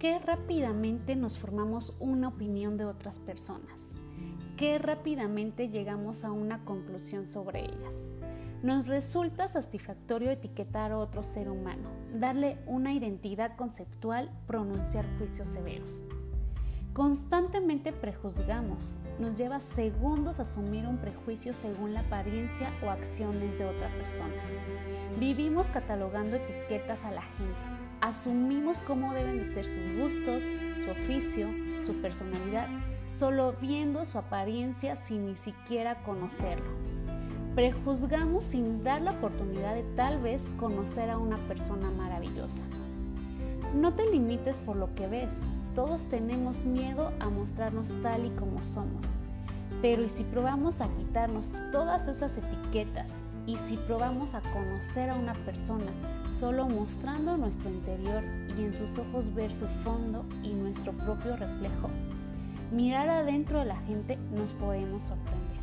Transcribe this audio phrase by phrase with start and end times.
[0.00, 3.96] qué rápidamente nos formamos una opinión de otras personas,
[4.56, 8.10] qué rápidamente llegamos a una conclusión sobre ellas.
[8.62, 16.06] Nos resulta satisfactorio etiquetar a otro ser humano, darle una identidad conceptual, pronunciar juicios severos.
[16.94, 23.92] Constantemente prejuzgamos, nos lleva segundos asumir un prejuicio según la apariencia o acciones de otra
[23.98, 24.42] persona.
[25.18, 30.42] Vivimos catalogando etiquetas a la gente, asumimos cómo deben de ser sus gustos,
[30.84, 31.48] su oficio,
[31.80, 32.68] su personalidad,
[33.08, 36.70] solo viendo su apariencia sin ni siquiera conocerlo.
[37.54, 42.64] Prejuzgamos sin dar la oportunidad de tal vez conocer a una persona maravillosa.
[43.74, 45.38] No te limites por lo que ves,
[45.76, 49.06] todos tenemos miedo a mostrarnos tal y como somos.
[49.82, 53.14] Pero ¿y si probamos a quitarnos todas esas etiquetas?
[53.46, 55.90] ¿Y si probamos a conocer a una persona
[56.30, 58.22] solo mostrando nuestro interior
[58.56, 61.88] y en sus ojos ver su fondo y nuestro propio reflejo?
[62.70, 65.60] Mirar adentro de la gente nos podemos sorprender.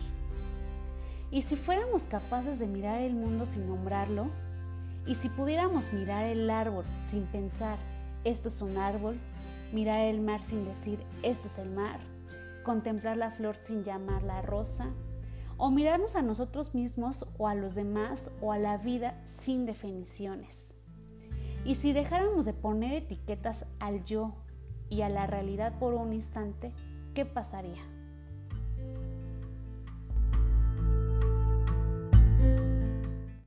[1.30, 4.30] ¿Y si fuéramos capaces de mirar el mundo sin nombrarlo?
[5.06, 7.78] ¿Y si pudiéramos mirar el árbol sin pensar,
[8.24, 9.20] esto es un árbol,
[9.72, 12.00] mirar el mar sin decir esto es el mar,
[12.68, 14.90] contemplar la flor sin llamarla rosa,
[15.56, 20.76] o mirarnos a nosotros mismos o a los demás o a la vida sin definiciones.
[21.64, 24.36] Y si dejáramos de poner etiquetas al yo
[24.90, 26.74] y a la realidad por un instante,
[27.14, 27.97] ¿qué pasaría?